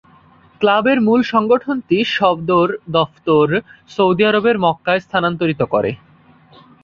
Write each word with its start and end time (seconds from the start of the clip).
ক্লাবের 0.61 0.97
মূল 1.01 1.21
সংগঠনটি 1.33 1.97
সদর 2.15 2.67
দফতর 2.89 3.47
সৌদি 3.89 4.23
আরবের 4.25 4.57
মক্কায় 4.57 5.03
স্থানান্তরিত 5.05 5.61
করে। 5.73 5.91